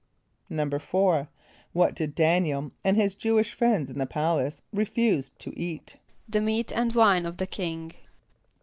= 0.27 0.51
=4.= 0.51 1.27
What 1.73 1.93
did 1.93 2.15
D[)a]n´iel 2.15 2.71
and 2.83 2.97
his 2.97 3.15
Jew´[)i]sh 3.15 3.53
friends 3.53 3.87
in 3.87 3.99
the 3.99 4.07
palace 4.07 4.63
refuse 4.73 5.29
to 5.37 5.53
eat? 5.55 5.97
=The 6.27 6.41
meat 6.41 6.73
and 6.73 6.91
wine 6.93 7.27
of 7.27 7.37
the 7.37 7.45
king. 7.45 7.93